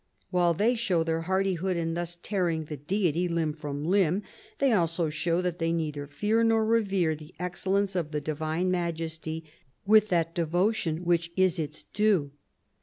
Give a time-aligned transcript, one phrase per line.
[0.31, 4.23] While they show their hardihood in thus tearing the Deity 4imb from limb,
[4.57, 9.43] they also show that they neither fear nor revere the excellence of the Divine majesty
[9.85, 12.31] with that devotion which is its due.